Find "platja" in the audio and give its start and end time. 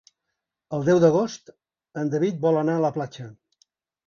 2.97-3.29